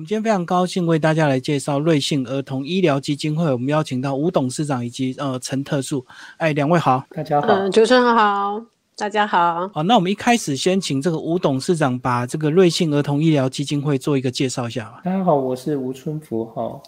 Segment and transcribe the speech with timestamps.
[0.00, 3.44] 们今天非常高兴为大家来介绍瑞幸儿童医疗基金会。
[3.52, 6.04] 我们邀请到吴董事长以及呃陈特助，
[6.38, 8.64] 哎，两位好，大家好，嗯，主持人好，
[8.96, 9.68] 大家好。
[9.68, 15.02] 好，那我们一开始先请这个吴董事长把这个瑞幸儿童医疗基金会做一个介绍一下吧。
[15.04, 16.80] 大家好，我是吴春福哈。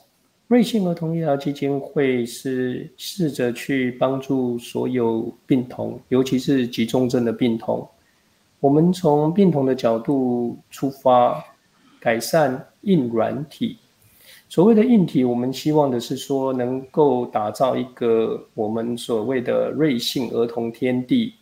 [0.49, 7.87] 瑞幸儿童医疗基金会是试着去帮助所有病童，尤其是急重症的病童。
[8.59, 11.45] 我们从病童的角度出发，
[12.01, 13.79] 改善硬软体。
[14.49, 21.35] 所谓的硬体，我们希望的是说，能够打造一个我们所谓的瑞幸儿童天地，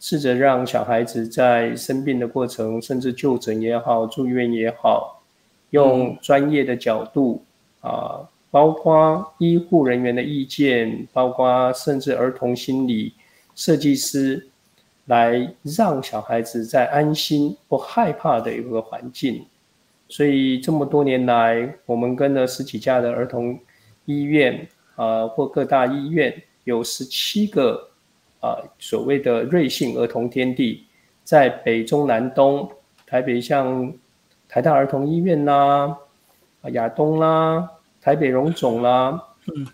[0.00, 5.22] 试着让小孩子在生病的过程，甚至就诊也好、住院也好，
[5.70, 7.42] 用专业的角度
[7.80, 13.12] 啊，包括医护人员的意见，包括甚至儿童心理
[13.54, 14.48] 设计师。
[15.08, 19.42] 来让小孩子在安心不害怕的一个环境，
[20.08, 23.58] 所以这么多年来，我们跟了十几家的儿童
[24.06, 24.66] 医院
[24.96, 27.90] 啊，或各大医院，有十七个
[28.40, 30.86] 啊所谓的瑞幸儿童天地，
[31.24, 32.68] 在北中南东，
[33.06, 33.92] 台北像
[34.48, 35.96] 台大儿童医院啦，
[36.62, 37.68] 啊亚东啦，
[38.00, 39.22] 台北荣总啦，
[39.54, 39.66] 嗯，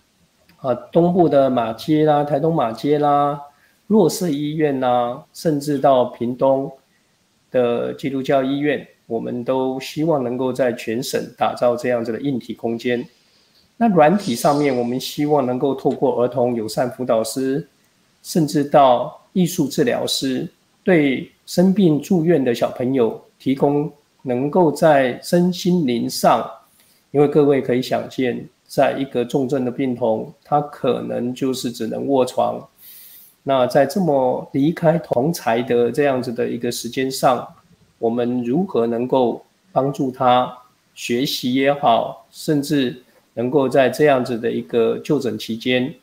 [0.59, 3.41] 啊东部的马街啦，台东马街啦。
[3.87, 6.73] 弱势医院啦，甚至到屏东
[7.51, 13.07] 的基督教医院，我们都希望能够在全省打造这样子的硬体空间。
[13.77, 17.69] 那软体上面，我们希望能够透过儿童友善辅导师，
[18.23, 20.49] 甚至到艺术治疗师，
[20.83, 26.49] 对生病住院的小朋友提供能够在身心灵上，
[27.11, 32.67] 因为各位可以想见，在一个重症的病童，他可能就是只能卧床。
[33.43, 37.47] 那在这么离开同才的这样子的一个时间上，
[37.99, 40.57] 我们如何能够帮助他
[40.95, 43.03] 学习也好，甚至
[43.35, 45.95] 能够在这样子的一个就诊期间，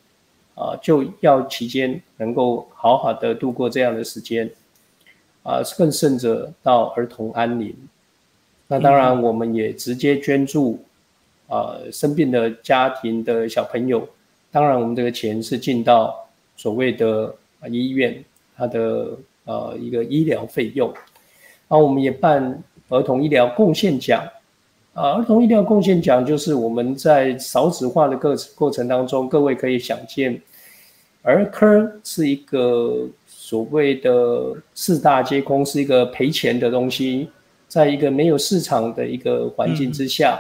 [0.55, 4.49] 啊，就要期间能够好好的度过这样的时间，
[5.43, 7.75] 啊，更甚者到儿童安宁。
[8.67, 10.83] 那当然，我们也直接捐助
[11.47, 14.07] 啊生病的家庭的小朋友。
[14.51, 16.17] 当然，我们这个钱是进到。
[16.57, 17.33] 所谓的
[17.71, 18.23] 医院，
[18.55, 20.93] 它的呃一个医疗费用，
[21.71, 24.21] 啊我们也办儿童医疗贡献奖，
[24.93, 30.41] 啊儿童医疗贡献奖就是我们在少子化的过过程当中，各位可以想见，
[31.21, 37.29] 儿科是一个所谓的四大皆空，是一个赔钱的东西，
[37.69, 40.37] 在一个没有市场的一个环境之下，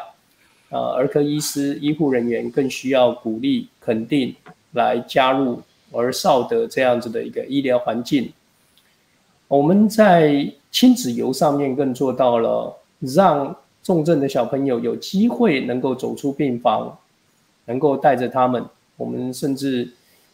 [0.69, 4.35] 啊儿科医师医护人员更需要鼓励肯定
[4.73, 5.61] 来加入。
[5.93, 8.31] 儿少的这样子的一个医疗环境，
[9.49, 16.97] 我们在亲子游上面更做到了，让重症的小朋友有机会能够走出病房，
[17.65, 18.65] 能够带着他们。
[18.95, 19.91] 我们甚至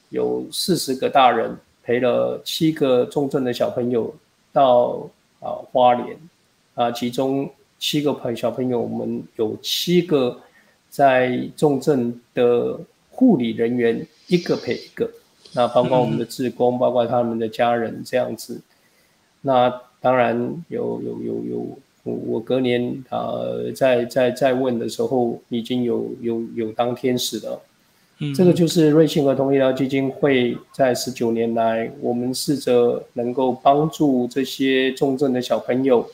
[0.09, 4.14] 有四十个大人陪了七个重症的小朋友
[4.52, 5.09] 到
[5.40, 6.18] 啊花莲
[6.76, 7.50] 啊，其中
[7.80, 10.38] 七个朋小朋友，我们有七个
[10.90, 12.78] 在重症的
[13.12, 15.09] 护理人员，一个陪一个。
[15.53, 18.59] 那包括我们的职工，包括他们的家人这样子。
[19.42, 27.62] 那当然有有有有，我我隔年呃，在在在问的时候，已经有有有当天使了。
[28.19, 36.08] 嗯，这个就是瑞幸儿童医疗基金会在十九年来，我们试着能够帮助这些重症的小朋友，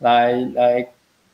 [0.00, 0.88] 来来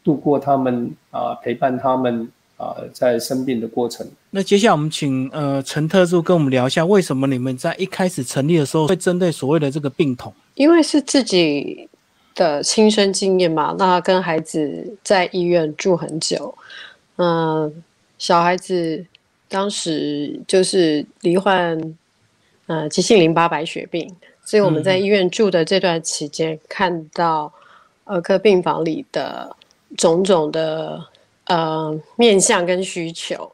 [0.05, 2.29] 度过他们啊，陪伴他们。
[2.59, 4.05] 啊，在生病的过程。
[4.31, 10.35] 那接下来我们请呃陈特助跟我们聊一下，为什么你们在一开始成立的时候会针对所谓的这个病童？
[10.55, 11.89] 因为是自己
[12.35, 16.53] 的亲身经验嘛，那跟孩子在医院住很久，
[17.17, 17.73] 嗯，
[18.19, 19.07] 小孩子
[19.49, 21.81] 当时就是罹患
[22.67, 24.13] 呃急性淋巴白血病，
[24.45, 27.53] 所以我们在医院住的这段期间，看到
[28.03, 29.55] 儿科病房里的
[29.97, 31.01] 种种的。
[31.49, 33.51] 呃，面向跟需求，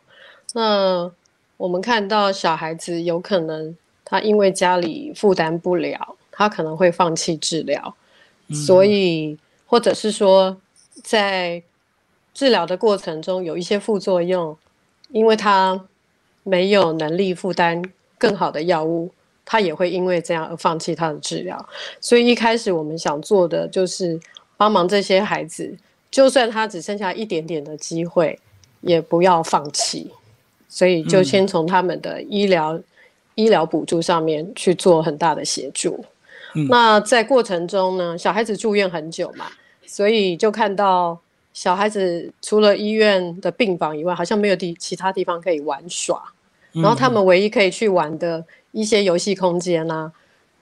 [0.52, 1.08] 那
[1.56, 7.94] 我们看到小孩子有可能他因为家里负担不了，他可能会放弃治疗，
[8.52, 10.56] 所以或者是说
[11.05, 11.62] 在
[12.32, 14.56] 治疗的过程中有一些副作用，
[15.11, 15.81] 因为他
[16.43, 17.81] 没有能力负担
[18.19, 19.08] 更好的药物，
[19.44, 21.64] 他也会因为这样而放弃他的治疗。
[22.00, 24.19] 所以一开始我们想做的就是
[24.56, 25.79] 帮忙这些孩子。
[26.14, 28.38] 就算他只剩下一点点的机会，
[28.82, 30.08] 也不要放弃。
[30.69, 32.81] 所以就先从他们的医疗
[33.34, 36.05] 医疗补助上面去做很大的协助。
[36.69, 39.46] 那在过程中呢，小孩子住院很久嘛，
[39.87, 41.19] 所以就看到
[41.52, 46.22] 小孩子除了医院的病房以外，好像没有地其他地方可以玩耍。
[46.70, 50.12] 然后他们唯一可以去玩的一些游戏空间呢，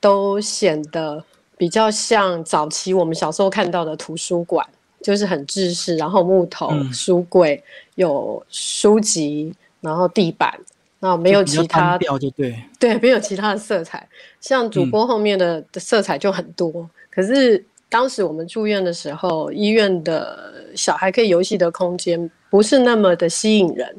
[0.01, 1.23] 都显得
[1.59, 4.67] 比较像早期我们小时候看到的图书馆，
[5.03, 7.63] 就是很制式，然后木头书柜，
[7.97, 10.59] 有书籍，然后地板，
[11.01, 14.09] 那没有其他调，就对， 对，没有其他的色彩。
[14.41, 17.65] 像主播后面的色彩就很多，可是。
[17.93, 23.95] 当时我们住院的时候，医院的小孩可以游戏的空间不是那么的吸引人，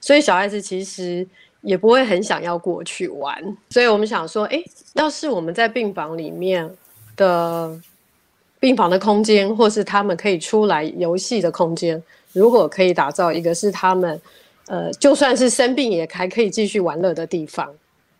[0.00, 1.26] 所以小孩子其实
[1.62, 3.36] 也不会很想要过去玩。
[3.68, 4.62] 所以我们想说，哎，
[4.94, 6.70] 要是我们在病房里面
[7.16, 7.76] 的
[8.62, 12.00] 病房的空间，或是他们可以出来游戏的空间，
[12.32, 14.20] 如果可以打造一个是他们，
[14.68, 17.68] 呃，就算是生病也还可以继续玩乐的地方，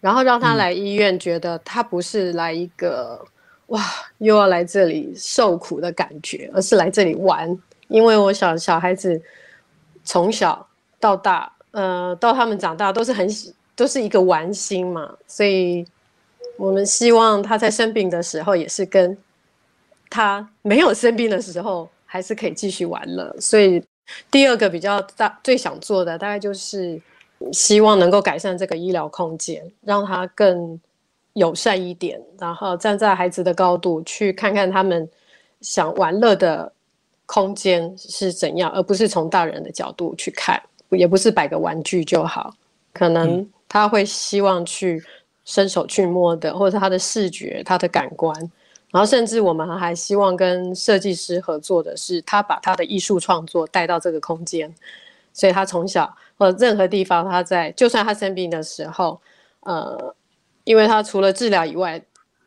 [0.00, 3.24] 然后让他来医院，觉得他不是来一个。
[3.68, 3.80] 哇，
[4.18, 7.56] 又要来这里受苦的感觉，而是来这里玩。
[7.88, 9.18] 因为我想小孩子
[10.04, 10.66] 从小
[11.00, 13.26] 到大，呃，到他们长大都是很
[13.74, 15.86] 都是一个玩心嘛，所以
[16.58, 19.16] 我们希望他在生病的时候，也是跟
[20.12, 23.34] 他没有生病的时候，还是可以继续玩乐。
[23.40, 23.82] 所以
[24.30, 27.00] 第二个比较大最想做的，大概就是
[27.52, 30.78] 希望能够改善这个医疗空间，让他更。
[31.34, 35.08] 友善一点，然后站在孩子的高度去看看他们
[35.62, 36.70] 想玩乐的
[37.24, 42.54] 空间是怎样，而不是从大人的角度去看，也不是摆个玩具就好。
[42.92, 45.02] 可能他会希望去
[45.46, 48.36] 伸手去摸的，或者他的视觉、他的感官，
[48.92, 54.72] 然后甚至我们还希望跟设计师合作的是，他把他的艺术创作带到这个空间，
[55.32, 59.20] 所以他从小或任何地方，他在就算他生病的时候，
[59.62, 60.14] 呃。
[60.64, 62.00] 因为他除了治疗以外，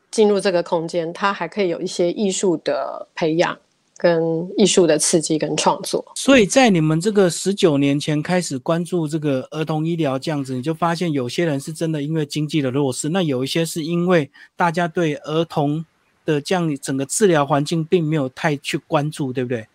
[0.09, 3.57] 进入这个空间，他还可以有一些艺术的培养、
[3.97, 6.13] 跟艺术的刺激跟创作。
[6.15, 15.85] 所以在你们这个十九年前开始关注这个儿童医疗这样子，你就发现有些人是真的因为经济的弱势，那有一些是因为大家对儿童
[16.25, 19.67] 的这样整个治疗环境并没有太去关注，对不对？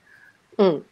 [0.59, 0.83] 嗯，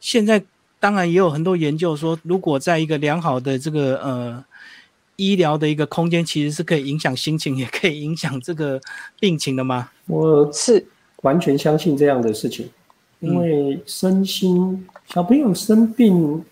[0.00, 0.42] 现在
[0.78, 4.44] 当然也有很多研究说，如果在一个良好的这个呃。
[5.16, 8.80] 医疗的一个空间其实是可以影响心情，也可以影响这个
[9.20, 9.92] 病情的吗？
[10.06, 10.84] 我是
[11.22, 12.68] 完全相信这样的事情，
[13.20, 16.44] 因为身心小朋友生病，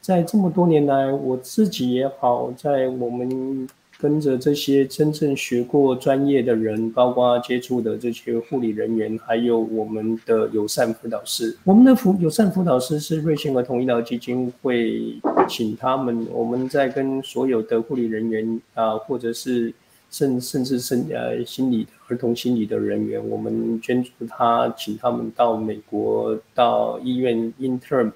[0.00, 3.68] 在这么多年来，我自己也好，在我们。
[4.00, 11.56] 跟着这些真正学过专业的人，包括接触的这些护理人员，还有我们的友善辅导师。
[11.64, 19.74] 我们的辅友善辅导师是瑞幸儿童医疗基金会请他们，我们在跟所有的护理人员啊，或者是
[20.10, 28.12] 甚甚至是呃心理儿童心理的人员，我们捐助他，请他们到美国到医院 intern，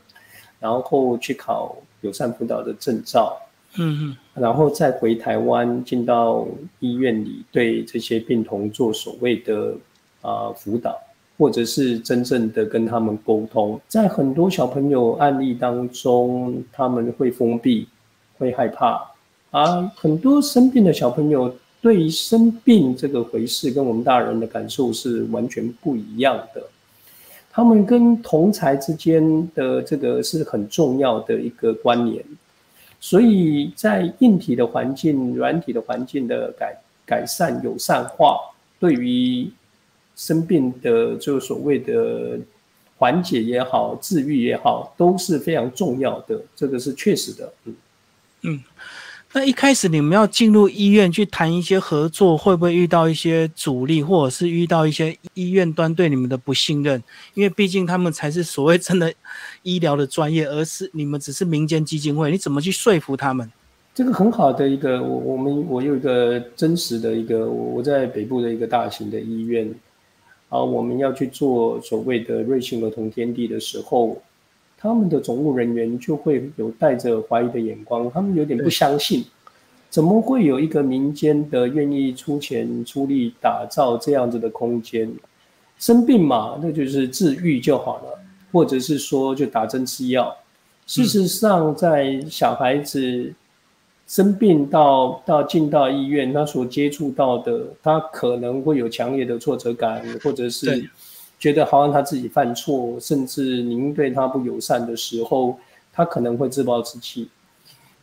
[0.60, 3.36] 然后去考友善辅导的证照。
[3.76, 6.46] 嗯嗯，然后再回台湾，进到
[6.80, 9.74] 医院里，对这些病童做所谓的
[10.20, 10.98] 啊辅导，
[11.38, 13.80] 或者是真正的跟他们沟通。
[13.88, 17.88] 在很多小朋友案例当中，他们会封闭，
[18.38, 19.10] 会害怕
[19.50, 19.90] 啊。
[19.96, 26.62] 很多生病的小朋友对于生病这个回事，跟我们大人的感受是完全不一样的。
[27.50, 32.22] 他们跟同才之间的这个是很重要的一个关联。
[33.02, 38.38] 所以在硬体的环境、软体的环境的改改善、友善化，
[38.78, 39.50] 对于
[40.14, 42.38] 生病的就所谓的
[42.96, 46.40] 缓解也好、治愈也好，都是非常重要的。
[46.54, 47.76] 这个是确实的，嗯
[48.42, 48.62] 嗯。
[49.34, 57.02] 那一开始你们要进入医院去谈一些合作，会不会遇到一些阻力，或者是遇到一些医院端对你们的不信任？
[57.32, 59.10] 因为毕竟他们才是所谓真的
[59.62, 63.50] 医疗的专业，而是你们只是民间基金会，你怎么去说服他们？
[63.94, 69.74] 这个很好的一个，我我们我有一个真实的一个，我在北部的一个大型的医院，
[70.50, 74.20] 啊，我们要去做所谓的瑞幸儿童天地的时候。
[74.82, 79.24] 他们的总务人员就会有带着怀疑的眼光，他们有点不相信，
[79.88, 85.08] 怎么会有一个民间的愿意出钱出力打造这样子的空间？
[85.78, 88.18] 生病嘛，那就是治愈就好了，
[88.50, 90.36] 或者是说就打针吃药。
[90.84, 93.32] 事实上，在小孩子
[94.08, 100.90] 生病到到进到医院，他所接触到的，他可能会有强烈的挫折感，或者是。
[101.42, 105.58] 觉得好像他自己犯错，甚至您对他不友善的时候，
[105.92, 107.28] 他可能会自暴自弃。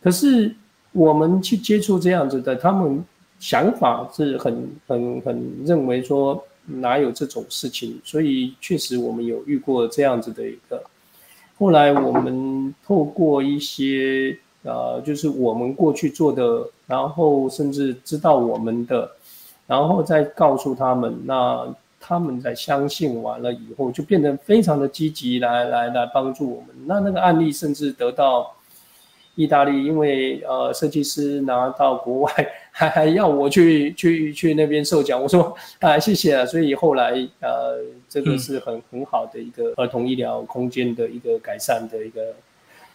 [0.03, 0.53] 可是
[0.91, 3.01] 我们去接触这样子的，他们
[3.39, 10.83] 想法是很很很认为说哪有这种事情，所以确实我们有遇过这样子的一个。
[11.57, 19.09] 后来我们透过一些呃，就是我们过去做的，然后甚至知道我们的，
[19.65, 26.69] 然后再告诉他们，那他们在相信完了以后，就变得非常的积极，来来来帮助我们。
[26.85, 28.55] 那那个案例甚至得到。
[29.35, 36.45] 意大利，因为呃，设计师拿到国外，还还要我去去去那边授奖，我说啊，谢谢啊。
[36.45, 37.79] 所以后来呃，
[38.09, 42.35] 这个是很很好的一个儿童医疗空间的一个改善的一个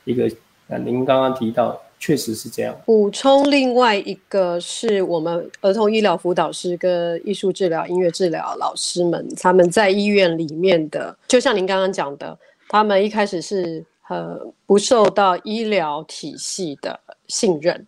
[0.04, 0.30] 一个。
[0.66, 2.76] 那您刚刚提到，确实是这样。
[2.84, 12.37] 补充另外一个是我们儿童医疗辅导师跟艺术治疗、音乐治疗老师们，他们在医院里面的，就像您刚刚讲的，
[12.68, 13.84] 他们一开始是。
[14.11, 17.87] 呃，不受到医疗体系的信任，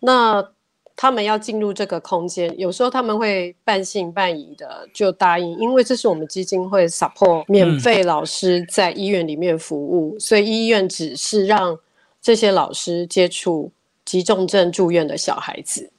[0.00, 0.46] 那
[0.94, 11.78] 他们要进入这个空间，有时候他们会半信半疑的就答应，因为这是我们基金会 support 免费老师在医院里面服务，所以医院只是让
[12.24, 13.70] 这些老师接触
[14.02, 15.92] 急重症住院的小孩子。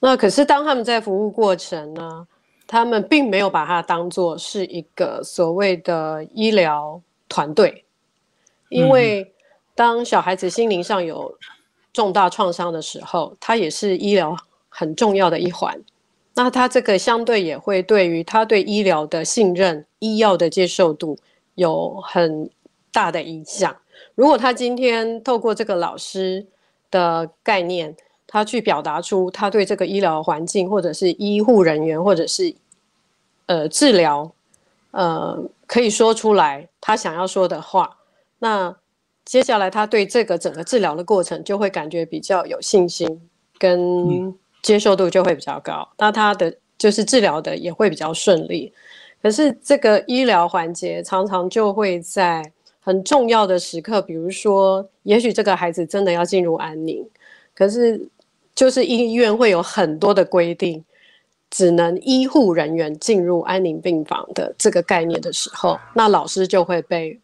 [0.00, 2.28] 那可是当他们在服务过程呢，
[2.66, 7.86] 他们并没有把它当做是一个所谓的医疗团队。
[8.68, 9.32] 因为
[9.74, 11.34] 当小孩子心灵上有
[11.90, 14.36] 重大创伤的时候，他也是医疗
[14.68, 15.80] 很重要的一环。
[16.34, 21.16] 那他这个相对也会对于他对医疗的信任、医药的接受度
[21.54, 22.50] 有很
[22.92, 23.74] 大的影响。
[24.14, 26.46] 如果他今天透过这个老师
[26.90, 32.54] 的概念，他去表达出他对这个医疗环境，或者是医护人员，或者是
[33.46, 34.32] 呃治疗，
[34.90, 37.98] 呃可以说出来他想要说的话。
[38.38, 38.74] 那
[39.24, 45.88] 接下来，他对这个整个治疗的过程就会感觉比较有信心，跟接受度就会比较高。
[45.96, 48.72] 那他的就是治疗的也会比较顺利。
[49.22, 52.52] 可是这个医疗环节常常就会在
[52.82, 57.08] 很重要的时刻，比如说，也许这个孩子真的要进入安宁，
[57.54, 58.08] 可是
[58.54, 60.84] 就是医院会有很多的规定，
[61.48, 67.18] 只能医护人员进入安宁病房的这个概念的时候，那老师就会被。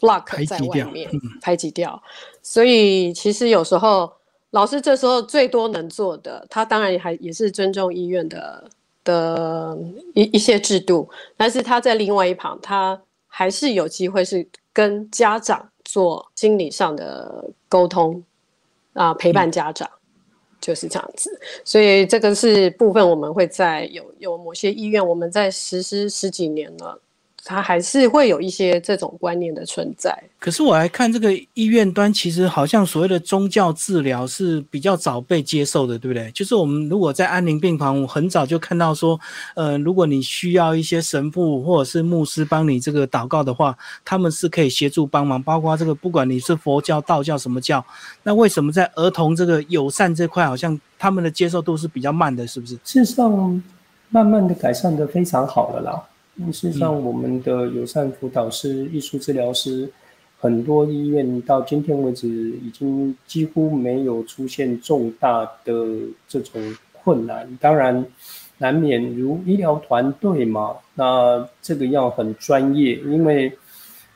[0.00, 1.08] block 在外面
[1.40, 2.02] 排挤掉，
[2.42, 4.12] 所以其实有时候
[4.50, 8.70] 老师这时候最多能做的，他当然还也是尊重医院的
[9.02, 9.78] 的
[10.12, 11.08] 一一些制度，
[11.38, 18.22] 但是他在另外一旁，他还是有机会是跟家长做心理上的沟通
[18.92, 19.88] 啊，陪伴家长
[20.60, 21.30] 就是这样子。
[21.64, 27.00] 所以这个是部分我们会在有有某些医院，我们在实施十几年了。
[27.44, 30.16] 他还是会有一些这种观念的存在。
[30.38, 36.30] 可是我来看这个医院端，其实好像所谓的宗教治疗是比较早被接受的，对不对？
[36.32, 39.18] 就是我们如果在安宁病房，我很早就看到说，
[39.54, 45.42] 呃，如果你需要一些神父或者是牧师帮你这个祷告的话，他们是可以协助帮忙。
[45.42, 47.84] 包括这个，不管你是佛教、道教什么教，
[48.22, 52.74] 那为什么在儿童这个友善这块，好像他们的接受度是比较慢的，是不是？
[52.84, 53.62] 事实上，
[54.08, 56.02] 慢慢的改善的非常好了啦。
[56.52, 59.90] 事实上，我们的友善辅导师、艺术治疗师，
[60.38, 65.72] 很多医院到今天为止已经几乎没有出现重大的
[66.26, 66.60] 这种
[66.92, 67.48] 困难。
[67.60, 68.04] 当然，
[68.58, 73.52] 难免如医疗团队嘛，那这个要很专业，因为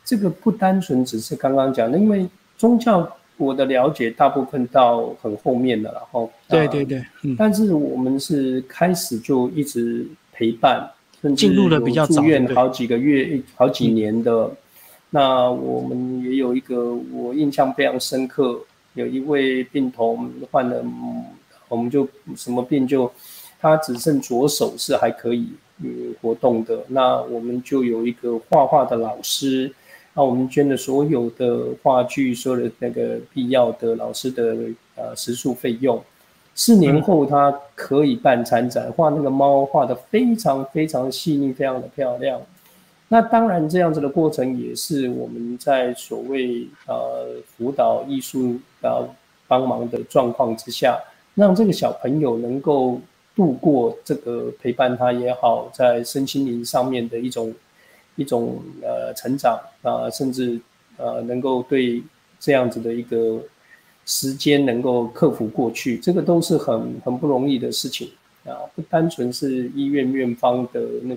[0.05, 7.03] 这个不单纯只是刚刚讲的，因为宗教我的了解大部分到很后面的，然后对对对，
[7.39, 10.91] 但是我们是开始就一直陪伴。
[11.37, 14.51] 进入了比较住院好几个月、好几年的，
[15.11, 18.61] 那我们也有一个我印象非常深刻，
[18.95, 20.85] 有一位病童患了，
[21.69, 22.07] 我们就
[22.37, 23.11] 什么病就
[23.61, 25.49] 他只剩左手是还可以
[26.21, 29.73] 活动的，那我们就有一个画画的老师，
[30.15, 34.57] 那我们捐了所有的话剧，所有的那个必要的老师的
[34.95, 36.01] 呃食宿费用。
[36.61, 42.41] 四年后，他可以办参展，画那个猫画的非常非常细腻，非常的漂亮。
[43.07, 49.07] 那当然，这样子的过程也是我们在所谓呃辅导艺术啊
[49.47, 50.99] 帮忙的状况之下，
[51.37, 53.01] 让这个小朋友能够
[53.37, 57.55] 度过这个陪伴他也好，在身心灵上面的一种
[58.17, 60.61] 一种呃成长啊，甚至
[60.97, 62.03] 呃能够对
[62.41, 63.41] 这样子的一个。
[64.09, 68.09] 时间能够克服过去，这个都是很很不容易的事情
[68.47, 68.57] 啊！
[68.75, 71.15] 不单纯是医院院方的那，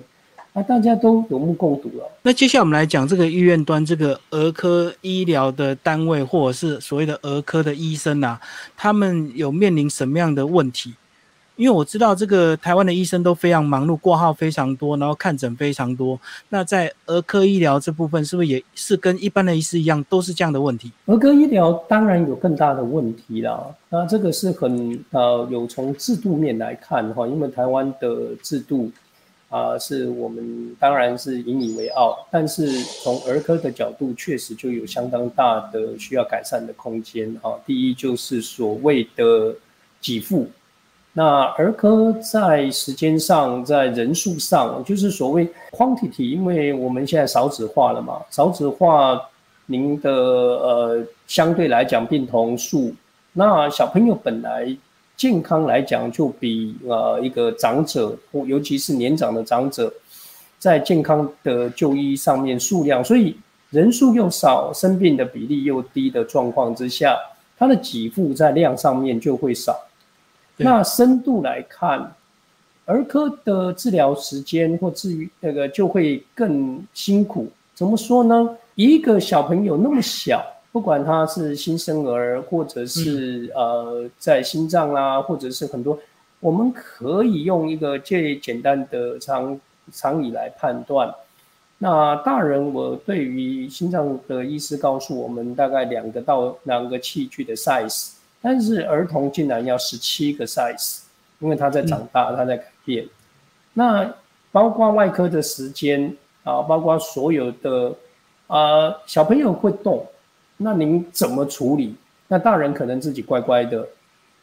[0.52, 2.04] 啊，大家都有目共睹了。
[2.22, 8.38] 那接下来我们来讲这个医院端这个儿科医疗的单位，或者是所谓的儿科的医生啊，
[8.76, 10.92] 他们有面临什么样的问题？
[11.62, 16.18] 因为我知道这个台湾的医生都非常忙碌，挂号非常多，然后看诊非常多。
[16.48, 20.90] 那在儿科医疗这部分，是不是也是跟一般的医师一样，都是这样的问题？
[21.06, 23.64] 儿科医疗当然有更大的问题啦。
[23.88, 28.90] 那这个是很呃，有从制度面来看哈，因为台湾的制度。
[29.48, 32.72] 啊，是我们当然是引以为傲，但是
[33.04, 37.52] 从儿科的角度，确实就有相当大的需要改善的空间啊。
[37.66, 39.54] 第一就是所谓的
[40.00, 40.48] 给付，
[41.12, 49.20] 那儿科在时间上，在人数上，就是所谓 quantity，因为我们现在少子化了嘛，少子化，
[49.66, 52.94] 您的呃相对来讲病童数，
[53.32, 54.76] 那小朋友本来。
[55.14, 59.92] 健康来讲，就比呃一个长者，或尤其是年长的长者，
[60.58, 63.36] 在健康的就医上面数量，所以
[63.70, 67.16] 人数又少，生病的比例又低的状况之下，
[67.56, 69.78] 它的给付在量上面就会少。
[70.62, 72.12] 那深度来看，
[72.86, 77.48] 儿科的治疗时间或治愈那个就会更辛苦。
[77.74, 78.56] 怎么说呢？
[78.74, 80.44] 一个小朋友那么小。
[80.72, 85.98] 不管他是新生儿，或者是呃在心脏啦，或者是很多，
[86.40, 89.60] 我们可以用一个最简单的常
[89.92, 91.14] 常理来判断。
[91.76, 101.02] 那大人，我对于心脏的医师告诉我们，大概两个到两个器具的 size，但是儿童竟然要十七个 size，
[101.38, 103.06] 因为他在长大，他在改变。
[103.72, 104.12] 那
[104.50, 107.94] 包括外科的时间啊，包括所有的
[108.48, 110.06] 啊小朋友会动。
[110.58, 111.94] 那您怎么处理？
[112.28, 113.86] 那大人可能自己乖乖的，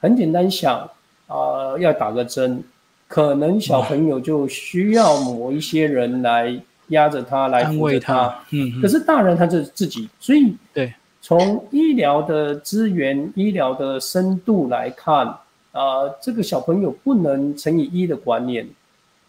[0.01, 0.79] 很简单想
[1.27, 2.61] 啊，要打个针，
[3.07, 8.37] 可能小朋友就需要某一些人来压着他，来安慰他。
[8.51, 15.27] 嗯，可是大人他就自己，所以对，从医疗的资源、医疗的深度来看
[15.71, 18.67] 啊，这个小朋友不能乘以一的观念。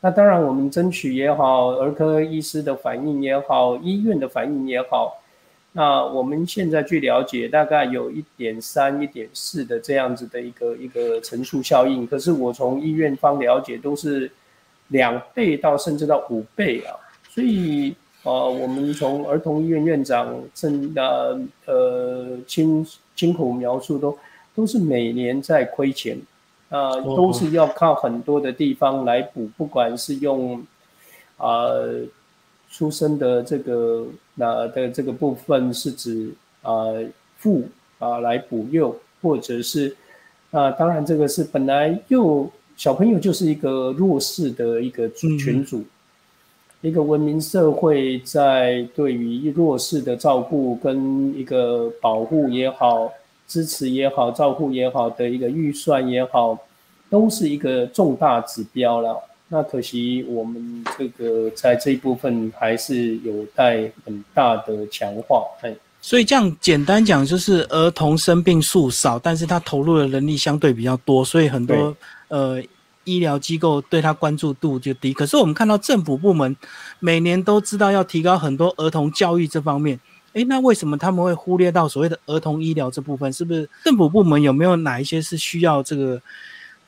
[0.00, 5.20] 那当然，我们争取也好，儿科医师的反应也好，医院的反应也好。
[5.72, 12.06] 那我们现在据了解，大概有一点三、一点四的这样子的一个一个乘数效应。
[12.06, 14.30] 可是我从医院方了解，都是
[14.88, 16.96] 两倍到甚至到五倍啊。
[17.28, 24.18] 所以，呃，我们从儿童医院院长正的呃亲亲口描述，都
[24.54, 26.18] 都是每年在亏钱
[26.68, 30.64] 啊，都是要靠很多的地方来补，不管是用
[31.36, 31.70] 啊。
[32.72, 34.06] 出生的这个
[34.36, 36.84] 那的这个部分是指啊
[37.36, 37.64] 父
[37.98, 39.96] 啊来补幼，或者是
[40.52, 45.82] 啊当然这个是本来幼小朋友就是一个弱势的一个群组，
[46.82, 53.12] 一个文明社会在对于弱势的照顾跟一个保护也好、
[53.46, 56.58] 支持也好、照顾也好的一个预算也好，
[57.10, 59.14] 都是一个重大指标了。
[59.48, 65.44] 那可惜，我们这个在这一部分还是有待很大的强化。
[65.60, 71.94] 哎，所以这样简单讲，就是儿童生病数少，但是他投入的人力相对比较多，所以很多
[72.28, 72.62] 呃
[73.10, 75.12] 医疗机构对他关注度就低。
[75.12, 76.56] 可是我们看到政府部门
[76.98, 79.98] 每年都知道要提高很多儿童教育这方面，
[80.34, 83.32] 诶，那为什么他们会忽略到所谓的儿童医疗这部分？
[83.32, 86.22] 是不是政府部门有没有哪一些是需要这个？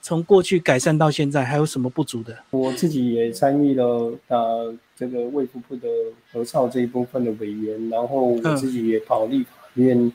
[0.04, 2.36] 从过去改善到现在，还有什么不足的？
[2.50, 5.86] 我自己也参与了呃这个卫福部的
[6.32, 10.12] 核少这一部分的委员，然后我自己也跑立法院，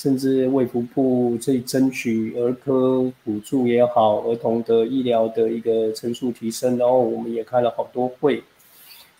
[0.00, 8.42] 甚至卫福部这争取儿科补助也好，儿童的医疗的一个层数提升，然后我们也开了好多会，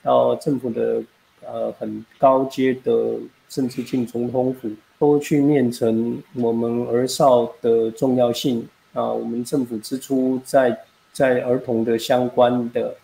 [0.03, 1.03] 到政府的
[1.45, 3.19] 呃很高阶的，
[3.51, 8.66] 甚至进总统府都去面陈我们儿少的重要性。
[8.95, 10.77] 啊，我们政府支出在
[11.12, 12.97] 在儿童的相关的，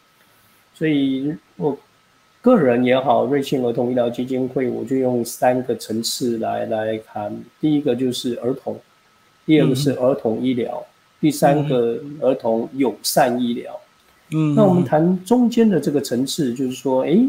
[0.73, 1.77] 所以我
[2.47, 7.37] 个人也好，瑞幸儿童医疗基金会，我就用三个层次来来谈。
[7.61, 8.79] 第一个就是儿童，
[9.45, 10.81] 第二个是儿童医疗，
[11.21, 13.77] 第三个儿童友善医疗。
[14.31, 17.29] 嗯，那我们谈中间的这个层次，就是说，哎。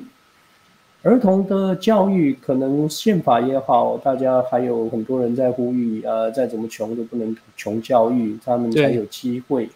[1.03, 9.69] 儿童的教育可能宪法也好，大家还有很多人在呼吁，呃，再怎么穷都不能穷教育，他们才有机会。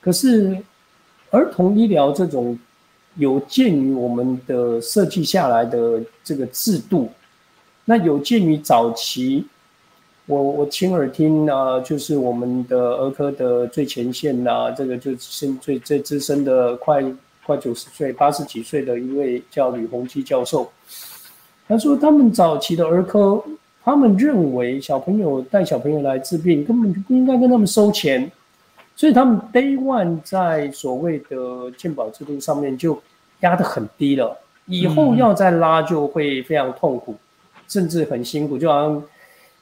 [0.00, 0.56] 可是
[1.30, 2.56] 儿童医疗这种
[3.16, 7.10] 有鉴于我们的设计下来的这个制度，
[7.84, 9.44] 那有鉴于早期，
[10.26, 17.04] 我我亲耳听啊，就是我们的儿科的最前线呐，这个就是最最资深的快。
[17.46, 20.68] 快九十岁、八十几岁的一位叫吕洪基教授，
[21.68, 23.40] 他说：“他们早期的儿科，
[23.84, 28.28] 他们认为小朋友带小朋友来治病，根本就不应该跟他们收钱，
[28.96, 33.00] 所以他们 Day One 在所谓的健保制度上面就
[33.40, 37.14] 压得很低了，以后要再拉就会非常痛苦，
[37.68, 38.56] 甚至很辛苦。
[38.56, 39.02] 就好像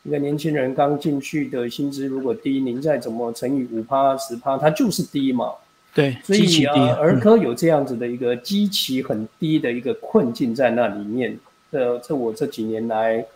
[0.05, 5.51] 一个年轻人刚进去的薪资如果低，您再怎么乘以五趴十趴，它就是低嘛。
[5.93, 11.37] 对，所以啊，儿科有这样子的一个基期很低的一个困境在那里面。
[11.73, 13.27] 这这我这几年来。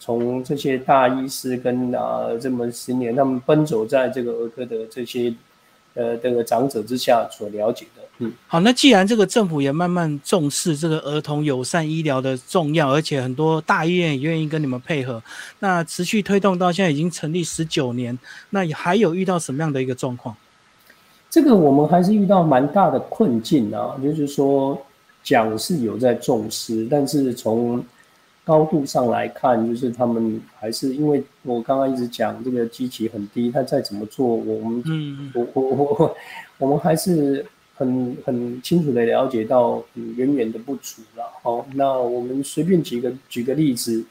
[0.00, 5.34] 从这些大医师跟啊这么十年，他们奔走在这个儿科的这些
[5.98, 15.20] 呃这个长者之下所了解的，嗯，好，那既然这个政府也慢慢重视这个儿童友善医疗的重要，而且很多大医院也愿意跟你们配合，
[15.58, 18.16] 那持续推动到现在已经成立十九年，
[18.50, 20.36] 那还有遇到什么样的一个状况？
[21.28, 24.80] 这个我们还是遇到蛮大的困境啊，就是说
[25.22, 27.84] 讲是有在重视，但是从
[28.48, 36.16] 高度上来看，就是他们还是因为我刚刚一直讲这个机器很低，他再怎么做，我们嗯，我我我
[36.56, 37.44] 我们还是
[37.76, 39.84] 很很清楚的了解到
[40.16, 41.24] 远远的不足了。
[41.42, 44.02] 好，那我们随便举个举个例子，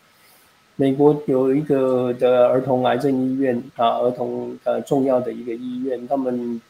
[0.75, 6.61] 美国有一个的儿童癌症医院啊，儿童呃重要的一个医院，他们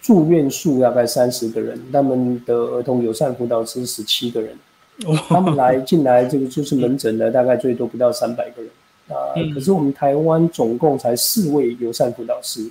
[0.00, 4.56] 住院数大概三十个人，他们的儿童友善辅导师十七个人。
[5.28, 8.70] 他们来进来，这个就是门诊的，大概最多不到三百个人
[9.08, 9.34] 啊。
[9.52, 12.70] 可是我们台湾总共才四位友善辅导师。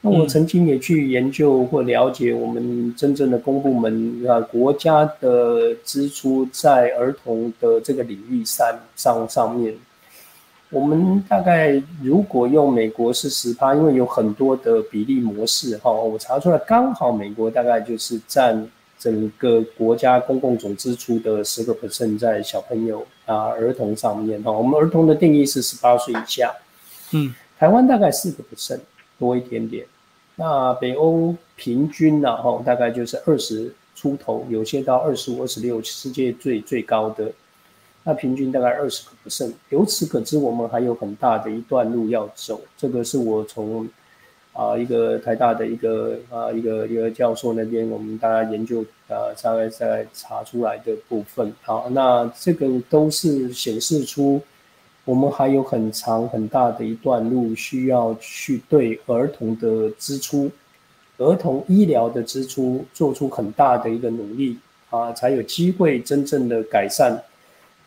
[0.00, 9.74] 那我曾经也去研究或了解我们真正的公部门啊，国家的支出在儿童的这个领域上上上面，
[10.70, 18.66] 我们大概如果用美国是十趴，因为有很多的比例模式哈，我查出来刚好美国大概就是占。
[19.04, 24.42] 整个国家公共总支出的十个 percent 在小朋友啊儿童上面。
[24.42, 26.50] 哈，我们儿童的定义是十八岁以下，
[27.12, 28.80] 嗯，台湾大概四个 percent
[29.18, 29.84] 多一点点，
[30.36, 37.30] 那北欧平均呢哈大概就是二十出头，有些到二十五、二十六，世界最最高的，
[38.04, 43.86] 那平均大概二十个 percent，由此可知我们还有很大的一段路要走，这个是我从。
[44.54, 51.52] 啊，一个台大的一个啊，一个一个教授那边，我们大家研究啊，大概在查出来的部分。
[51.62, 54.40] 好，那这个都是显示出
[55.04, 60.48] 我们还有很长很大的一段路需要去对儿童的支出、
[61.18, 64.56] 儿童医疗的支出做出很大的一个努力
[64.88, 67.20] 啊，才有机会真正的改善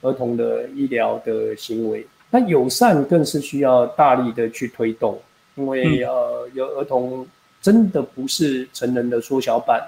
[0.01, 2.05] 儿童的医疗的行为。
[2.29, 5.17] 那友善更是需要大力的去推动。
[5.57, 7.25] 因为呃，有儿童
[7.61, 9.81] 真的不是成人的缩小版，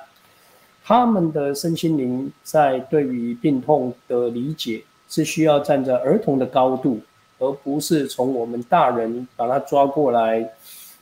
[0.83, 6.99] 他们的身心灵在对于病痛的理解是需要站在儿童的高度，
[7.37, 10.49] 而不是从我们大人把他抓过来，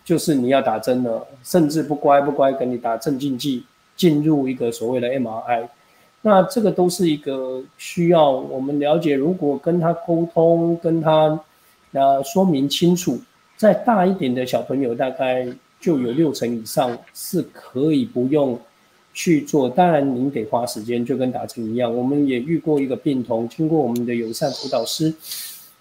[0.04, 3.64] 就是你要打针了，甚至不乖不乖给你打镇静剂，
[3.96, 5.66] 进入一个所谓的 MRI，
[6.22, 11.40] 那这个都是一个需要我们了解，如果跟他沟通，跟他
[11.94, 13.18] 呃说明清楚。
[13.58, 15.48] 再大一点的小朋友，大概
[15.82, 18.60] 就有六成以上是可以不用
[19.14, 19.68] 去做。
[19.68, 21.94] 当然，您得花时间，就跟打针一样。
[21.94, 25.12] 我们也遇过一个病童，经过我们的友善辅导师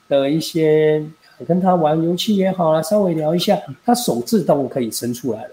[0.09, 1.05] 的一些
[1.47, 5.51] 跟他玩游戏也好啦，稍微聊一下，他手自动可以伸出来了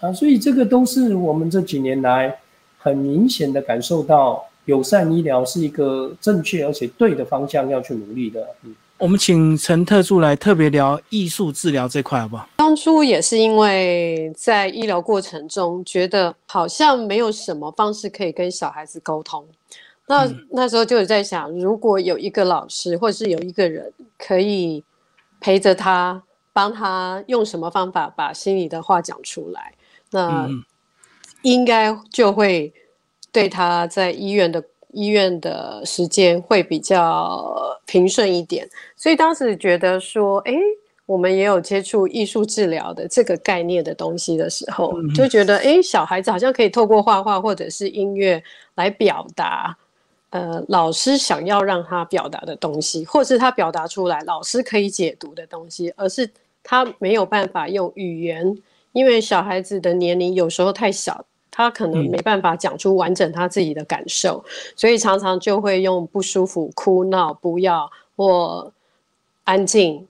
[0.00, 0.12] 啊。
[0.12, 2.32] 所以这个都是我们这几年来
[2.78, 8.46] 很明显的感受到，友善医疗是一个正确而且对的方向要去努力的。
[8.98, 12.48] 我们请陈特助来特别聊艺术治疗这块，好不好？
[12.56, 19.46] 当初也是因为在医疗过程中，觉得好像没有什么方式可以跟小孩子沟通。
[20.06, 24.82] 那那时候就有在想，如果有一个老师，或者是有一个人可以
[25.40, 26.22] 陪着他，
[26.54, 29.74] 帮他用什么方法把心里的话讲出来，
[30.10, 30.48] 那
[31.42, 32.72] 应该就会
[33.30, 34.64] 对他在医院的。
[34.96, 40.54] 医院的时间会比较平顺一点，所以当时觉得说，哎，
[41.04, 48.42] 我们也有接触艺术治疗的这个概念的东西的时候，就觉得，哎，小孩子好像可以透过画画或者是音乐
[48.76, 49.76] 来表达，
[50.30, 56.30] 呃，老师想要让他表达的东西，或是他表达出来老师可以解读的东西，而是
[56.64, 58.56] 他没有办法用语言，
[58.92, 61.26] 因为小孩子的年龄有时候太小。
[61.56, 64.44] 他可能没办法讲出完整他自己的感受，
[64.76, 68.70] 所以常常就会用不舒服、哭闹、不要或
[69.44, 70.06] 安静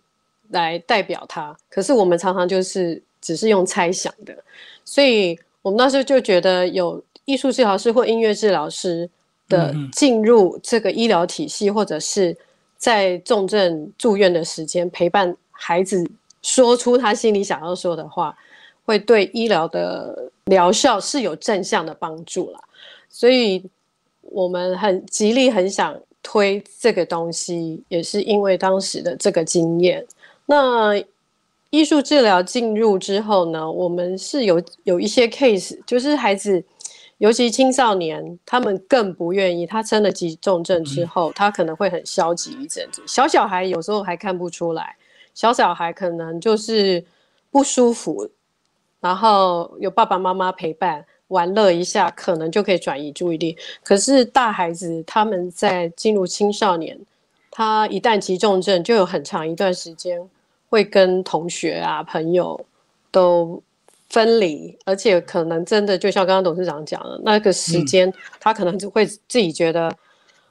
[0.48, 1.56] 来代表他。
[1.70, 4.36] 可是我们常常就是只是用猜想的，
[4.84, 9.08] 所以我们那时候就觉得有艺术治疗师或音乐治疗师
[9.48, 12.36] 的进入这个医疗体系，或者是
[12.76, 16.04] 在重症住院的时间陪伴孩子
[16.42, 18.36] 说出他心里想要说的话。
[18.86, 22.60] 会对医疗的疗效是有正向的帮助啦。
[23.10, 23.62] 所以，
[24.22, 30.06] 我们很极力很想推这个东西，也是因为当时的这个经验。
[30.46, 30.94] 那
[31.70, 36.62] 艺术治疗进入之后呢，我们是有有一些 case，就是孩子，
[37.18, 39.66] 尤其青少年，他们更不愿意。
[39.66, 43.02] 他生了急重症之后，他可能会很消极一阵子。
[43.06, 44.96] 小小孩有时候还看不出来，
[45.34, 47.04] 小小孩可能就是
[47.50, 48.28] 不舒服，
[49.06, 53.56] 然后有爸爸妈妈陪伴玩乐一下，可能就可以转移注意力。
[53.84, 56.98] 可是大孩子他们在进入青少年，
[57.50, 60.28] 他一旦急重症，就有很长一段时间。
[60.68, 62.60] 会跟同学啊、朋友
[63.12, 63.62] 都
[64.10, 69.86] 分离，而且可能真的就像刚刚董事长讲的，那个时间他可能就会自己觉得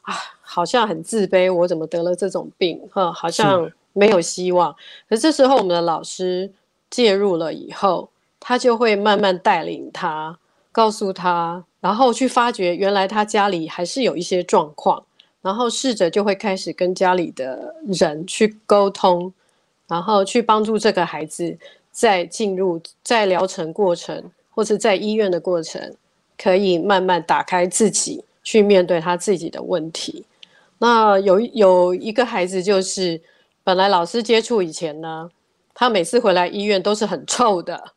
[0.04, 2.82] 啊，好像很自卑，我怎么得了这种病？
[2.94, 4.74] 哈，好像没有希望。
[5.10, 6.50] 可这时候我们的老师
[6.89, 10.38] 介入了以后，他就会慢慢带领他，
[10.71, 15.04] 告诉他，然后去发觉原来他家里还是有一些状况，
[15.41, 19.34] 然后试着就会开始跟家里的人去沟通。
[19.88, 21.56] 然后去帮助这个孩子
[21.91, 25.95] 在进入在疗程过程或者在医院的过程，
[26.39, 30.26] 可以慢慢打开自己去面对他自己的问题。
[30.80, 33.21] 那有有一个孩子就是，
[33.63, 35.30] 本来老师接触以前呢，
[35.76, 37.91] 他每次回来医院都是很臭的，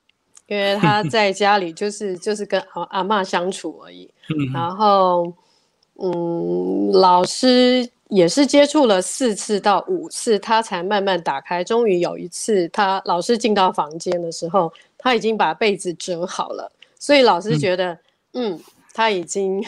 [0.49, 4.11] 因为他 在家里就是就是跟阿阿妈相处而已。
[4.53, 5.33] 然后，
[5.95, 7.89] 嗯，老师。
[8.11, 11.63] 也是接触了四次到五次，他才慢慢打开。
[11.63, 16.73] 终于有一次，他老师进到房间的时候，他已经把被子折好了。
[16.99, 17.99] 所以老师觉得，
[18.33, 18.59] 嗯，
[18.95, 19.63] 他已经，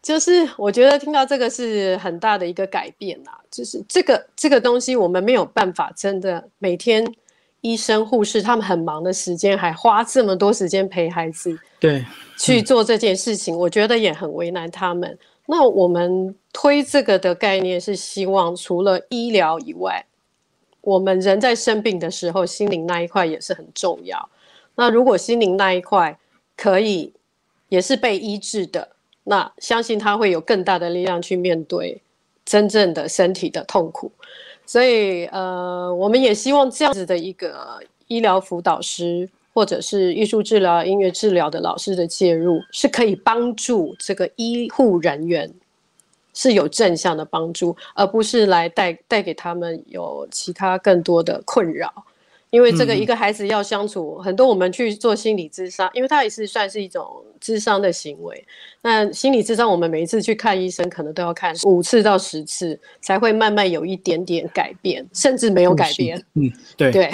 [0.00, 3.38] 就是我觉得听到这个是很大的一个改变啦。
[3.50, 7.04] 就是这个这个东西，我们没有办法真的每天
[7.62, 12.04] 医生护士他们很忙的时间，还花这么多时间陪孩子，对，
[12.36, 15.18] 去做这件事情，我觉得也很为难他们。
[15.46, 20.04] 那我们推这个的概念是希望，除了医疗以外，
[20.80, 24.28] 我们人在生病的时候，心灵那一块也是很重要。
[24.74, 26.18] 那如果心灵那一块
[26.56, 27.12] 可以
[27.68, 28.88] 也是被医治的，
[29.24, 32.00] 那相信他会有更大的力量去面对
[32.44, 34.10] 真正的身体的痛苦。
[34.66, 39.28] 所以，呃，我们也希望这样子的一个医疗辅导师。
[39.54, 45.52] 或者是艺术治疗、音乐治疗的老师的介入，是可以帮助这个医护人员
[46.32, 51.92] 是有正向的帮助，而不是来带带给他们有其他更多的困扰。
[52.52, 58.46] 因为这个一个孩子要相处很多，我们去做心理智商，因为他也是算是一种智商的行为。
[58.82, 66.22] 那心理智商，我们每一次去看医生，可能都要看五次到十次，才会慢慢有一点点改变，甚至没有改变。
[66.34, 67.10] 嗯，对 对。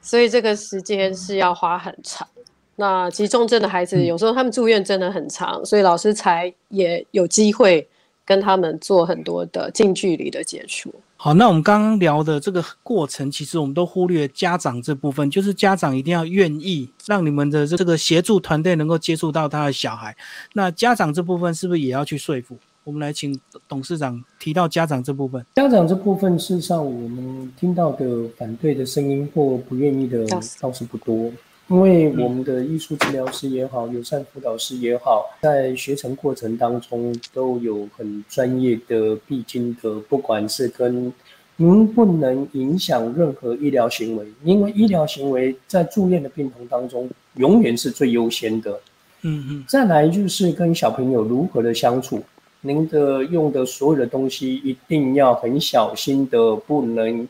[0.00, 2.26] 所以这个时间是要花很长。
[2.74, 7.86] 那急重症的孩子，有时候他们住院真的很长，所以老师才也有机会
[8.24, 10.92] 跟他们做很多的近距离的接触。
[11.24, 20.14] 好，那我们刚刚聊的这个过程，其实我们都忽略家长这部分，就是家长一定要愿意让你们的这个协助团队能够接触到他的小孩。
[20.52, 22.58] 那家长这部分是不是也要去说服？
[22.84, 25.42] 我们来请董事长提到家长这部分。
[25.54, 30.26] 家长这部分，事实上我们听到的反对的声音或不愿意的
[30.60, 31.32] 倒是不多，
[31.68, 41.10] 因为我们的艺术治疗师也好，友善辅导师也好，在学成过程当中都有很专业的必经的，不管是跟
[41.56, 48.80] 您不能影响任何医疗行为，因为医疗行为在住院的病童当中永远是最优先的。
[49.22, 49.64] 嗯嗯。
[49.66, 52.22] 再来就是跟小朋友如何的相处。
[52.60, 57.28] 您的用的所有的东西一定要很小心的，不能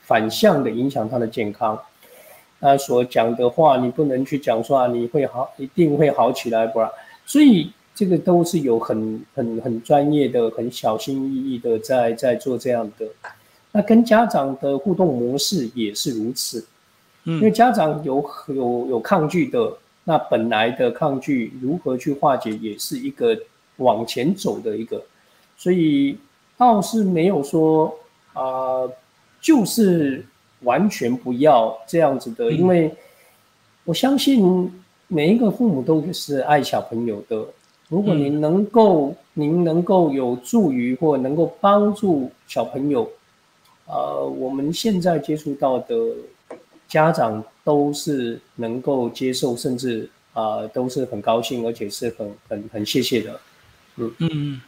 [0.00, 1.78] 反向的影响他的健康。
[2.60, 6.88] 他所讲的话，你不能去讲说啊，你会好，一定会好起来，不然。
[7.26, 13.06] 所以这个都是有很很很专业的、很小心翼翼的在在做这样的。
[13.72, 16.64] 那跟家长的互动模式也是如此，
[17.24, 23.36] 因为家长有有有抗拒的，那本来的抗拒如何去化解，也是一个。
[23.76, 25.02] 往前走的一个，
[25.56, 26.14] 所以
[26.58, 27.90] 倒是没有说
[28.34, 28.86] 啊，
[29.40, 30.22] 就是
[30.62, 32.94] 完全不要这样子的，因为
[33.84, 34.72] 我相信
[35.08, 37.44] 每一个父母都是爱小朋友的。
[37.88, 43.10] 如果您能够，您能够有助于或能够帮助小朋友，
[43.86, 45.96] 呃，我们现在接触到的
[46.86, 53.40] 家长都是能够接受，甚至啊都是很高兴，而且是很很很谢谢的。
[53.96, 54.60] 嗯，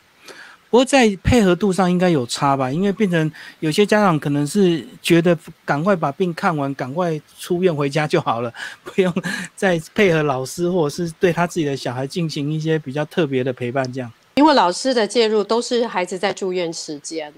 [0.72, 3.30] 不过在配合度上应该有差吧，因为变成
[3.60, 8.50] 有些家长可能是觉得赶快把病看完，赶快出院回家就好了，
[8.82, 9.12] 不用
[9.54, 14.10] 再配合老师或者是对他自己的小孩进行一些比较特别的陪伴，这样。
[14.36, 17.30] 因为老师的介入都是孩子在住院时间，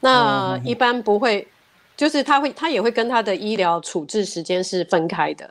[0.00, 1.48] 那一般不会，
[1.96, 5.50] 就是他会他也会跟他的医疗处置时间是分开的，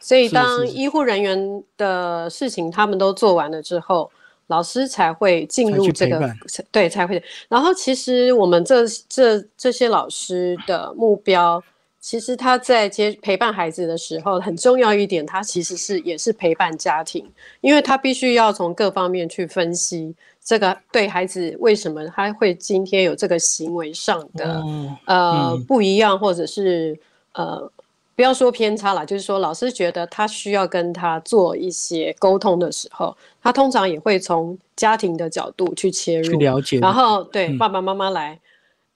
[0.00, 4.10] 所以当医护人员的事情他们都做完了之后。
[4.52, 6.30] 老师才会进入这个，
[6.70, 7.22] 对，才会。
[7.48, 11.62] 然后其实我们这这这些老师的目标，
[11.98, 17.26] 其实他在接陪伴孩子的时候，很重要一点，他其实是也是陪伴家庭，
[17.62, 24.62] 因为他必须要从各方面去分析这个对孩子为什么他会今天有这个行为上的
[25.06, 26.98] 呃不一样，或者是
[27.32, 27.72] 呃。
[28.14, 36.78] 不要说偏差了，就是说老师觉得他需要跟他做一些沟通的时候，他通常也会从家庭的角度去切入，去了解。
[36.78, 38.38] 然后对爸爸妈妈来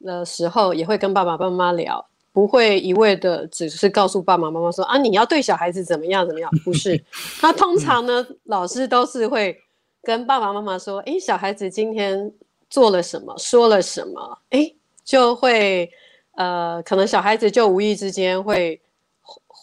[0.04, 6.50] 的时候，也会跟爸爸妈妈聊，不会一味的只是告诉爸爸妈妈说啊，你要对小孩子怎么样怎么样。
[6.62, 7.02] 不是，
[7.40, 9.58] 他通常呢，老师都是会
[10.02, 12.30] 跟爸爸妈妈说，哎，小孩子今天
[12.68, 14.70] 做了什么，说了什么，哎，
[15.02, 15.90] 就会
[16.36, 18.78] 呃，可能小孩子就无意之间会。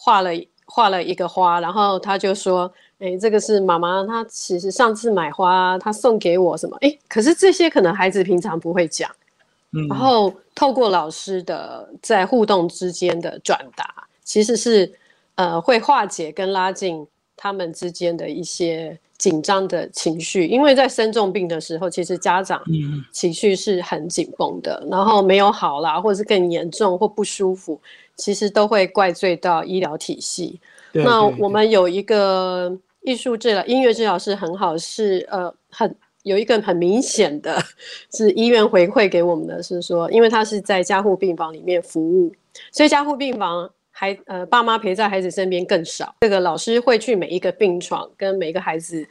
[0.04, 0.30] 画了
[0.66, 6.76] 画了一个花，然后他就说：“哎，这个是妈妈，她其实上次买花，她送给我什么？
[6.82, 9.10] 哎，可是这些可能孩子平常不会讲，
[9.88, 13.86] 然后透过老师的在互动之间的转达，
[14.26, 14.92] 其实是
[15.36, 22.62] 呃会化解跟拉近他们之间的一些紧张的情绪，因为在生重病的时候，其实家长
[23.12, 27.80] 情绪是很紧绷的，然后没有好啦，或者是更严重或不舒服。”
[28.16, 30.60] 其实都会怪罪到医疗体系。
[30.92, 32.72] 那我们有一个
[33.02, 37.60] 艺术治疗、音乐治疗师很好，是呃很有一个很明显的，
[38.14, 42.32] 是医院回馈给我们的是说，因为他是在加护病房里面服务，
[42.72, 46.14] 所以加护病房孩呃爸妈陪在孩子身边更少。
[46.22, 49.06] 这个老师会去每一个病床跟每一个孩子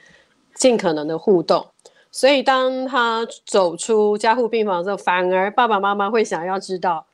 [0.55, 1.67] 尽可能的互动，
[2.13, 7.05] 所以当他走出加护病房之后，反而爸爸妈妈会想要知道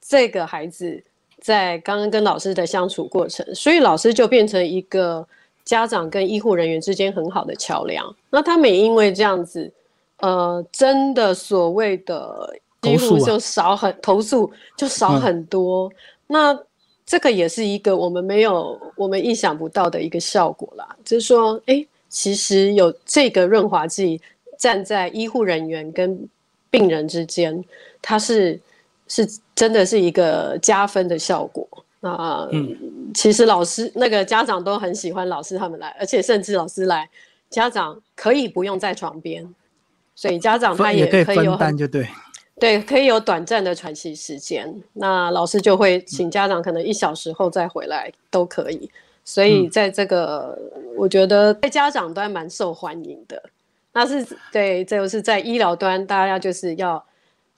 [0.00, 1.02] 这个孩子。
[1.42, 5.26] 在刚刚跟老师的相处过程，所以老师就变成一个
[5.64, 8.14] 家长跟医护人员之间很好的桥梁。
[8.30, 9.68] 那他们也因为这样子，
[10.18, 15.90] 呃，真的所谓的几乎就少很投诉就少很多。
[16.28, 16.56] 那
[17.04, 20.96] 这个也是一个我们没有我们意想不到的一个效果啦。
[21.04, 24.20] 就是说，哎，其实有这个润滑剂
[24.56, 26.28] 站在医护人员跟
[26.70, 27.64] 病人之间，
[28.00, 28.60] 它是。
[29.14, 31.68] 是真的是一个加分的效果
[32.00, 32.48] 那！
[32.50, 32.74] 嗯，
[33.12, 37.06] 其实老师那个家长都很喜欢老师他们来，而且甚至老师来，
[37.50, 39.46] 家长可以不用在床边，
[40.14, 42.08] 所以家长他也可以有分就对，
[42.58, 44.74] 对，可以有短暂的喘息时间。
[44.94, 48.90] 那老师就会请家长可能一小时后再回来都可以。
[49.26, 50.58] 所以在这个，
[50.96, 53.42] 我觉得在家长端蛮受欢迎的。
[53.92, 57.04] 那是对，这就是在医疗端，大家就是要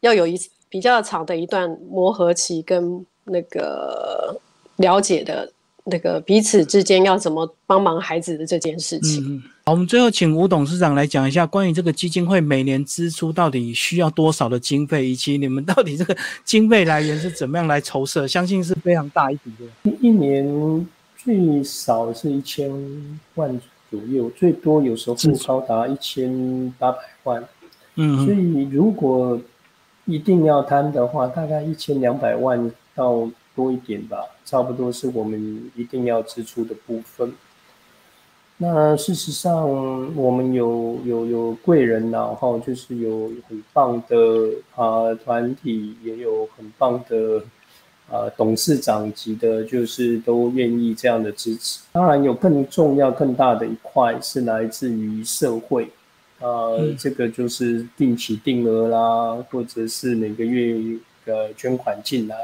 [0.01, 0.37] 要有一。
[0.75, 4.37] 比较长的一段磨合期跟那个
[4.79, 5.49] 了解的，
[5.85, 9.23] 那个彼此之间要怎么帮忙孩子的这件事情。
[9.25, 18.27] 嗯，好，我们最后请吴董事长来讲一下关于这个基金会每年支出到底需要多少的经费，以及你们到底这个经费来源是怎么样来筹设？
[18.27, 19.93] 相信是非常大一笔的。
[20.01, 20.45] 一年
[21.17, 22.69] 最少是一千
[23.37, 23.61] 万
[23.93, 27.45] 左右，最多有时候会高达一千八百万。
[27.95, 29.41] 嗯，所以如果
[30.07, 37.33] 一定要摊的话，大概一千两百万到多一点吧，差不多是我们一定要支出的部分。
[38.59, 44.17] 那事实上，我们有有有贵人然后就是有很棒的
[44.77, 47.43] 啊团体，也有很棒的
[48.09, 51.81] 啊董事长级的，就是都愿意这样的支持。
[51.93, 55.89] 当然，有更重要、更大的一块是来自于社会。
[56.45, 62.37] 呃，这个就是定期定额啦，或者是每个月呃捐款进来。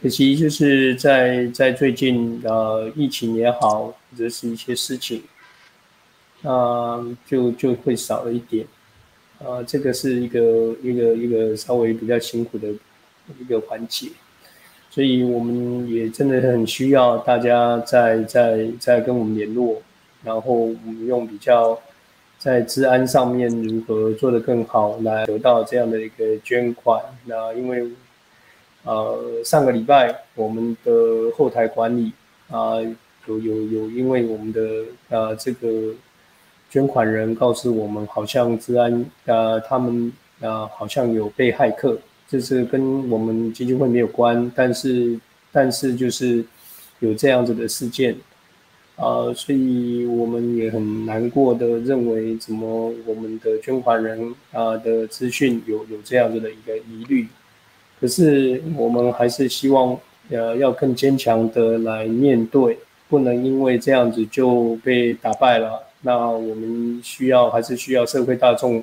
[0.00, 5.24] 可惜就是在在最近呃疫情也好，或者是一些事情，
[6.42, 8.64] 啊就就会少了一点。
[9.40, 10.40] 啊，这个是一个
[10.80, 12.68] 一个一个稍微比较辛苦的
[13.40, 14.06] 一个环节，
[14.88, 19.82] 所以我们也真的很需要大家在在在跟我们联络，
[20.22, 21.76] 然后我们用比较。
[22.44, 27.02] 在治安上面如何做得更好，来得到这样的一个捐款？
[27.24, 27.90] 那因为，
[28.82, 30.92] 呃，上个礼拜我们的
[31.34, 32.12] 后台管理
[32.50, 32.74] 啊，
[33.24, 34.60] 有有有，因为我们的
[35.08, 35.94] 呃这个
[36.68, 45.18] 捐款人告诉我们，好像治安呃他们啊，好像有被骇客，这是跟我们基金会没有关，但是
[45.50, 46.44] 但是就是
[46.98, 48.14] 有这样子的事件，
[48.96, 57.26] 啊，所以我们也很难过的认为，怎么我们的捐款人啊的资讯有有这样子的一个疑虑，
[58.00, 59.98] 可是我们还是希望
[60.30, 62.78] 呃要更坚强的来面对，
[63.08, 65.82] 不能因为这样子就被打败了。
[66.02, 68.82] 那我们需要还是需要社会大众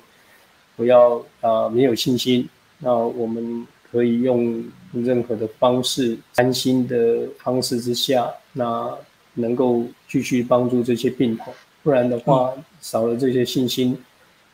[0.75, 2.49] 不要啊没有信心。
[2.79, 8.91] 那我们可以用任何的方式，安心的方式之下，那
[9.35, 11.53] 能够继续帮助这些病童。
[11.81, 12.51] 不然的话，
[12.81, 13.97] 少了这些信心，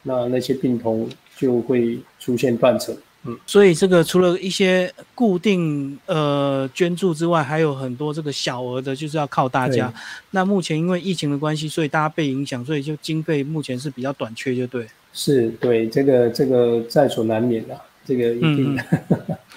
[0.03, 2.95] 那那些病童就会出现断层。
[3.25, 9.91] 嗯，所以这个除了一些固定呃捐助之外，还有很多这个小额的，就是要靠大家。
[10.31, 14.85] 那目前因为疫情的关系，所以大家被影响，所以就经费目前是比较短缺，就对。
[15.11, 17.77] 是对，这个这个在所难免的，
[18.07, 18.79] 这个一定。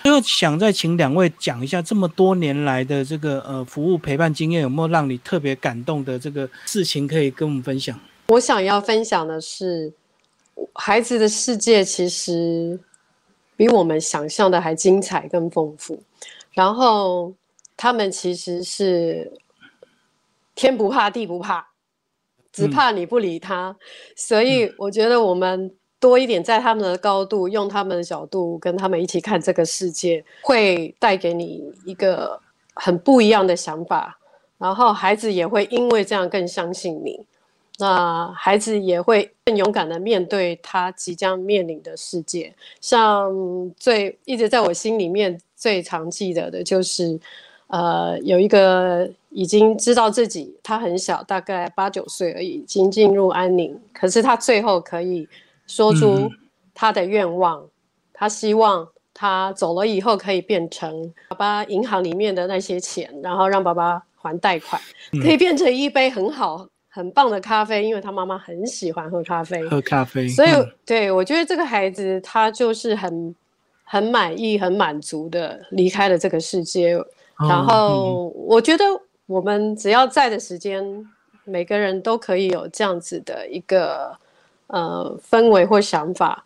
[0.03, 7.99] 最后 想再请两位讲一下，这么多年来的这个呃服务陪伴经验，有没有让你特别感动的这个事情可以跟我们分享？
[8.29, 9.93] 我想要分享的是，
[10.75, 12.81] 孩子的世界其实。
[13.57, 16.03] 比我们想象的还精彩更丰富，
[16.55, 17.35] 然后
[17.77, 19.31] 他们其实是
[20.55, 21.69] 天不怕地不怕，
[22.51, 23.77] 只怕你不理他。
[24.17, 25.71] 所以我觉得我们
[26.01, 32.41] 多一点在他们的高度，用他们的角度跟他们一起看这个世界，会带给你一个
[32.75, 34.19] 很不一样的想法。
[34.59, 37.25] 然后孩子也会因为这样更相信你。
[37.79, 42.55] 那孩子也会更勇敢的面对他即将面临的世界。
[42.79, 43.33] 像
[43.79, 47.19] 最一直在我心里面最常记得的就是，
[47.69, 55.27] 呃，有一个已经知道自己他很小，大概八九岁而已，已经进入安宁，可是他最后可以
[55.71, 56.29] 说出
[56.75, 57.65] 他的愿望，
[58.13, 64.81] 他希望他走了以后可以变成爸爸银行里面的那些钱，然后让爸爸还贷款，
[65.23, 66.67] 可以变成一杯很好。
[66.93, 69.63] 很棒的咖啡，因为他妈妈很喜欢喝咖啡。
[69.69, 70.49] 喝咖啡，所以
[70.85, 73.33] 对我觉得这个孩子他就是很
[73.85, 77.01] 很满意、很满足的离开了这个世界。
[77.49, 78.85] 然后我觉得
[79.27, 80.85] 我们只要在的时间，
[81.45, 84.13] 每个人都可以有这样子的一个
[84.73, 86.45] 呃氛围或想法，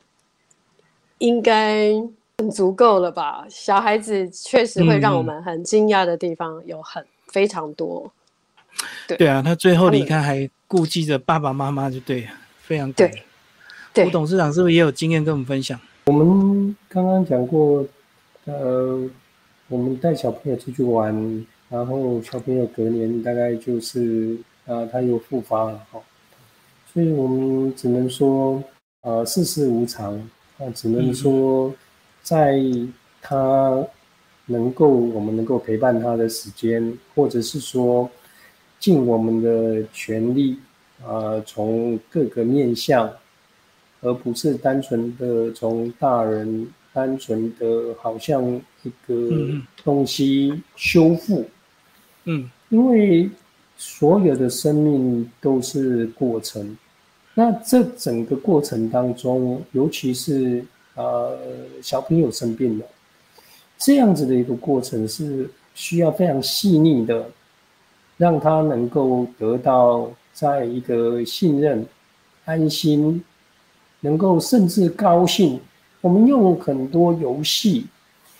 [1.18, 1.92] 应该
[2.38, 3.46] 很足够了吧？
[3.48, 8.12] 小孩子确实会让我们很惊讶的地方有很非常多。
[9.06, 13.10] 对啊，他最后离开还顾忌着爸爸妈妈，就对，非常对。
[14.04, 15.78] 吴董事长是不是也有经验跟我们分享？
[16.06, 17.86] 我们刚刚讲过，
[18.46, 19.08] 呃，
[19.68, 26.00] 我们带小朋友出去玩，然后小朋友隔年大概就是啊，他又复发了哈，
[26.94, 28.64] 所以我们只能说，
[29.02, 30.14] 呃，世事无常。
[30.56, 31.74] 啊，只能说，
[32.22, 32.58] 在
[33.20, 33.86] 他
[34.46, 38.08] 能够我们能够陪伴他的时间，或者是说。
[38.80, 40.58] 尽我们的全力，
[41.02, 43.10] 啊，从各个面向，
[44.02, 48.44] 而不是单纯的从大人单纯的好像
[48.82, 49.30] 一个
[49.82, 51.46] 东西修复，
[52.24, 53.30] 嗯，因为
[53.78, 56.76] 所有的生命都是过程，
[57.34, 60.64] 那这整个过程当中，尤其是
[60.94, 61.38] 呃
[61.82, 62.86] 小朋友生病了，
[63.76, 67.26] 这样子的一个过程是需要非常细腻的。
[68.16, 71.84] 让他能够得到在一个信任、
[72.44, 73.20] 安心，
[73.98, 75.60] 能够甚至高兴。
[76.00, 77.88] 我们用很多游戏，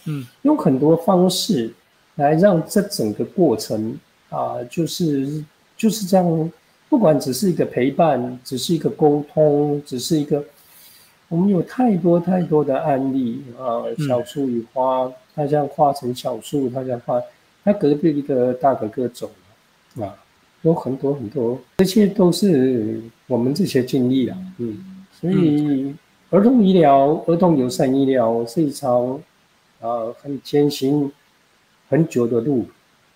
[0.05, 1.75] 嗯，用很多方式
[2.15, 3.99] 来让这整个过程
[4.31, 5.45] 啊，就是
[5.77, 6.53] 就是这样。
[6.89, 10.45] 不管只是一个陪伴，只是一个沟通，只是一个，
[11.29, 13.83] 我们有太多太多的案例啊。
[14.07, 17.21] 小树与花，他这样化成小树，他这样画，
[17.65, 19.27] 他隔壁一个大哥哥走
[19.97, 20.07] 了。
[20.07, 20.15] 啊，
[20.63, 25.95] 有很多很多，这些都是我们这些经历啊，嗯，所以
[26.31, 29.21] 儿童医疗、儿童友善医疗是一场
[29.81, 31.13] 啊很艰辛、
[31.89, 32.67] 很久的路，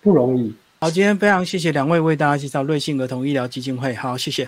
[0.01, 0.53] 不容易。
[0.81, 4.47] 好，今天非常谢谢两位为大家介绍瑞幸儿童医疗基金会，好，谢谢。